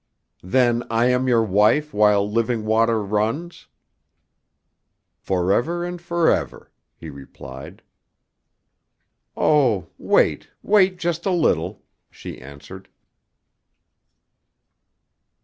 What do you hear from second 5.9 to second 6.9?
forever,"